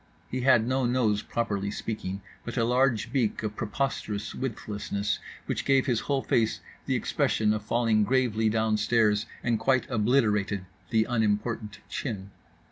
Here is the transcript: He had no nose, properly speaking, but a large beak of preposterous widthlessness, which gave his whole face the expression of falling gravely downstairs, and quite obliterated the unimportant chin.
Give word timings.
He 0.31 0.41
had 0.41 0.65
no 0.67 0.83
nose, 0.87 1.21
properly 1.21 1.69
speaking, 1.69 2.23
but 2.43 2.57
a 2.57 2.63
large 2.63 3.13
beak 3.13 3.43
of 3.43 3.55
preposterous 3.55 4.33
widthlessness, 4.33 5.19
which 5.45 5.63
gave 5.63 5.85
his 5.85 5.99
whole 5.99 6.23
face 6.23 6.59
the 6.87 6.95
expression 6.95 7.53
of 7.53 7.61
falling 7.61 8.03
gravely 8.03 8.49
downstairs, 8.49 9.27
and 9.43 9.59
quite 9.59 9.87
obliterated 9.91 10.65
the 10.89 11.03
unimportant 11.03 11.81
chin. 11.87 12.31